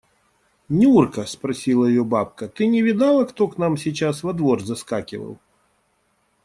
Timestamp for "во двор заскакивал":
4.23-5.37